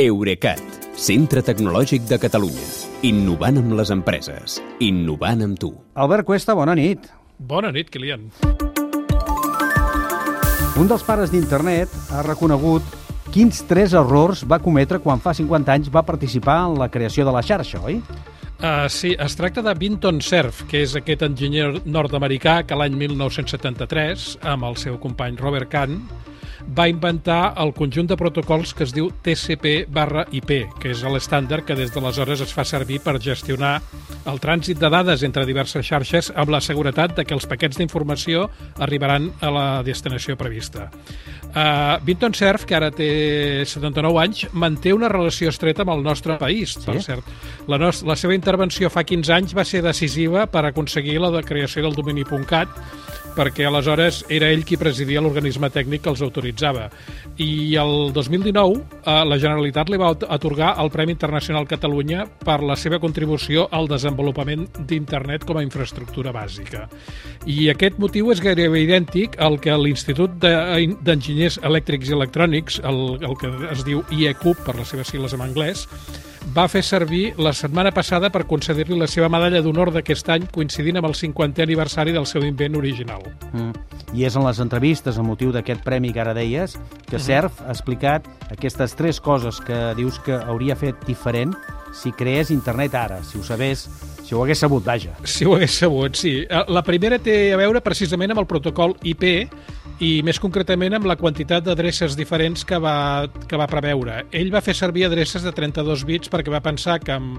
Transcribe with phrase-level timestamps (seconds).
[0.00, 0.60] Eurecat,
[0.96, 2.62] centre tecnològic de Catalunya.
[3.04, 4.54] Innovant amb les empreses.
[4.80, 5.68] Innovant amb tu.
[5.92, 7.10] Albert Cuesta, bona nit.
[7.36, 8.22] Bona nit, Kilian.
[10.80, 12.88] Un dels pares d'internet ha reconegut
[13.36, 17.36] quins tres errors va cometre quan fa 50 anys va participar en la creació de
[17.36, 18.00] la xarxa, oi?
[18.64, 24.38] Uh, sí, es tracta de Vinton Cerf, que és aquest enginyer nord-americà que l'any 1973,
[24.56, 26.00] amb el seu company Robert Kahn,
[26.70, 31.66] va inventar el conjunt de protocols que es diu TCP barra IP, que és l'estàndard
[31.66, 33.74] que des d'aleshores es fa servir per gestionar
[34.30, 38.48] el trànsit de dades entre diverses xarxes amb la seguretat de que els paquets d'informació
[38.78, 40.90] arribaran a la destinació prevista.
[41.52, 46.38] Uh, Vinton Cerf, que ara té 79 anys, manté una relació estreta amb el nostre
[46.40, 46.86] país, sí?
[46.86, 47.28] per cert.
[47.68, 51.44] La, nostra, la seva intervenció fa 15 anys va ser decisiva per aconseguir la de
[51.44, 52.72] creació del domini.cat,
[53.36, 56.88] perquè aleshores era ell qui presidia l'organisme tècnic que els autoritzava.
[57.40, 62.76] I el 2019 eh, la Generalitat li va atorgar el Premi Internacional Catalunya per la
[62.76, 66.86] seva contribució al desenvolupament d'internet com a infraestructura bàsica.
[67.48, 73.34] I aquest motiu és gairebé idèntic al que l'Institut d'Enginyers Elèctrics i Electrònics, el, el
[73.40, 75.86] que es diu IECUP per les seves sigles en anglès,
[76.56, 80.98] va fer servir la setmana passada per concedir-li la seva medalla d'honor d'aquest any coincidint
[80.98, 83.22] amb el 50è aniversari del seu invent original.
[83.52, 83.72] Mm.
[84.12, 87.26] I és en les entrevistes a motiu d'aquest premi que ara deies que mm-hmm.
[87.26, 91.54] CERF ha explicat aquestes tres coses que dius que hauria fet diferent
[91.92, 93.86] si creés internet ara, si ho sabés,
[94.24, 95.12] si ho hagués sabut, vaja.
[95.24, 96.38] Si ho hagués sabut, sí.
[96.48, 99.26] Eh, la primera té a veure precisament amb el protocol IP,
[100.02, 104.22] i més concretament amb la quantitat d'adreces diferents que va, que va preveure.
[104.34, 107.38] Ell va fer servir adreces de 32 bits perquè va pensar que amb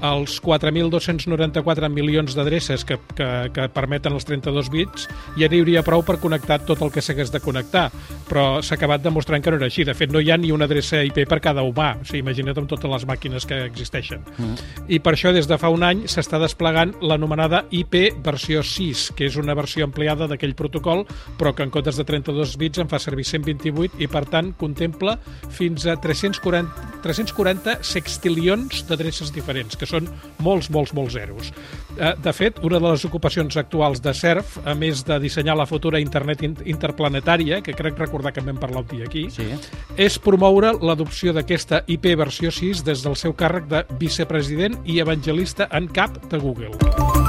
[0.00, 5.04] els 4.294 milions d'adreces que, que, que permeten els 32 bits
[5.36, 7.90] ja n'hi hauria prou per connectar tot el que s'hagués de connectar,
[8.28, 9.84] però s'ha acabat demostrant que no era així.
[9.84, 12.62] De fet, no hi ha ni una adreça IP per cada humà, o sigui, imagina't
[12.62, 14.24] amb totes les màquines que existeixen.
[14.38, 14.56] Mm.
[14.88, 19.28] I per això, des de fa un any, s'està desplegant l'anomenada IP versió 6, que
[19.28, 21.04] és una versió ampliada d'aquell protocol,
[21.36, 25.16] però que en comptes de 32 bits en fa servir 128 i, per tant, contempla
[25.50, 30.08] fins a 340, 340 sextilions d'adreces diferents, que són
[30.44, 31.52] molts, molts, molts zeros.
[31.96, 35.68] Eh, de fet, una de les ocupacions actuals de CERF, a més de dissenyar la
[35.70, 39.48] futura internet interplanetària, que crec recordar que en vam parlar un dia aquí, sí.
[39.96, 45.68] és promoure l'adopció d'aquesta IP versió 6 des del seu càrrec de vicepresident i evangelista
[45.72, 47.19] en cap de Google.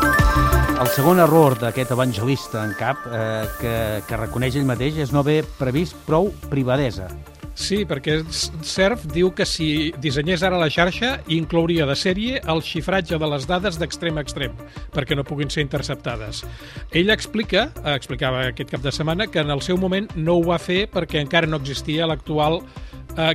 [0.91, 3.75] Segon error d'aquest evangelista en cap eh, que,
[4.09, 7.07] que reconeix ell mateix és no haver previst prou privadesa.
[7.55, 13.19] Sí, perquè CERF diu que si dissenyés ara la xarxa inclouria de sèrie el xifratge
[13.19, 14.55] de les dades d'extrem a extrem,
[14.91, 16.43] perquè no puguin ser interceptades.
[16.91, 20.59] Ell explica, explicava aquest cap de setmana, que en el seu moment no ho va
[20.59, 22.59] fer perquè encara no existia l'actual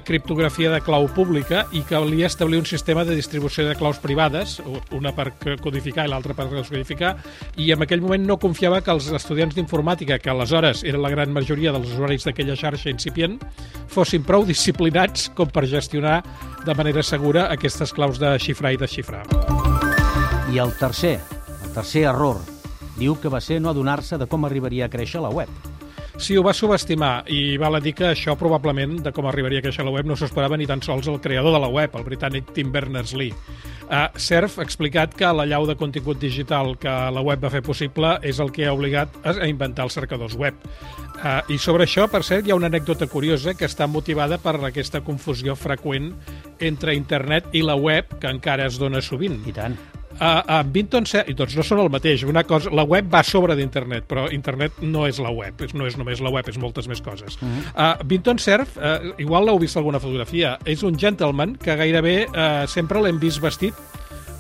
[0.04, 4.56] criptografia de clau pública i calia establir un sistema de distribució de claus privades,
[4.91, 5.32] una per
[5.62, 7.16] codificar i l'altra per descodificar,
[7.60, 11.32] i en aquell moment no confiava que els estudiants d'informàtica, que aleshores era la gran
[11.32, 13.38] majoria dels usuaris d'aquella xarxa incipient,
[13.92, 16.22] fossin prou disciplinats com per gestionar
[16.64, 19.25] de manera segura aquestes claus de xifrar i desxifrar.
[20.53, 21.19] I el tercer,
[21.62, 22.41] el tercer error,
[22.97, 25.50] diu que va ser no adonar-se de com arribaria a créixer la web.
[26.16, 29.65] Sí, ho va subestimar i val a dir que això probablement, de com arribaria a
[29.66, 32.54] créixer la web, no s'esperava ni tan sols el creador de la web, el britànic
[32.56, 33.34] Tim Berners-Lee.
[33.87, 37.60] Uh, Cerf ha explicat que la llau de contingut digital que la web va fer
[37.62, 40.56] possible és el que ha obligat a inventar els cercadors web.
[41.21, 44.56] Uh, I sobre això, per cert, hi ha una anècdota curiosa que està motivada per
[44.56, 46.15] aquesta confusió freqüent
[46.65, 49.43] entre internet i la web, que encara es dona sovint.
[49.44, 49.76] I tant
[50.19, 52.25] a, a Vinton i tots no són el mateix.
[52.28, 55.97] Una cosa, la web va sobre d'internet, però internet no és la web, no és
[55.97, 57.37] només la web, és moltes més coses.
[57.41, 57.66] Uh -huh.
[57.75, 62.66] uh, Vinton Cerf, uh, igual l'heu vist alguna fotografia, és un gentleman que gairebé uh,
[62.66, 63.75] sempre l'hem vist vestit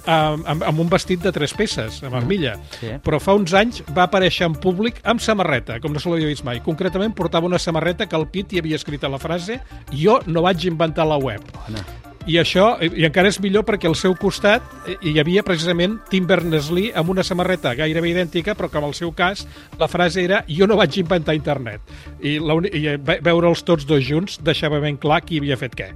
[0.06, 2.56] amb, amb un vestit de tres peces, amb armilla.
[2.78, 2.94] Sí.
[3.04, 6.44] Però fa uns anys va aparèixer en públic amb samarreta, com no se l'havia vist
[6.44, 6.62] mai.
[6.64, 9.60] Concretament portava una samarreta que al pit hi havia escrita la frase
[9.92, 11.42] «Jo no vaig inventar la web».
[11.66, 12.05] Bona.
[12.26, 14.64] I això, i encara és millor perquè al seu costat
[14.98, 19.12] hi havia precisament Tim Berners-Lee amb una samarreta gairebé idèntica, però que en el seu
[19.14, 19.46] cas
[19.78, 21.80] la frase era jo no vaig inventar internet.
[22.18, 25.92] I, i veure'ls tots dos junts deixava ben clar qui havia fet què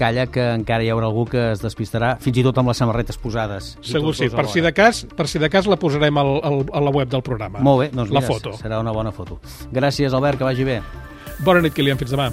[0.00, 3.20] calla que encara hi haurà algú que es despistarà, fins i tot amb les samarretes
[3.20, 3.74] posades.
[3.84, 6.84] Segur sí, per si, de cas, per si de cas la posarem al, al, a
[6.86, 7.60] la web del programa.
[7.60, 8.56] Molt bé, doncs mira, la foto.
[8.60, 9.42] serà una bona foto.
[9.76, 10.80] Gràcies, Albert, que vagi bé.
[11.44, 12.32] Bona nit, Kilian, fins demà.